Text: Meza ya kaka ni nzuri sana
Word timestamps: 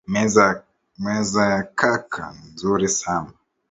Meza 1.05 1.41
ya 1.51 1.61
kaka 1.79 2.21
ni 2.35 2.45
nzuri 2.51 2.87
sana 2.99 3.33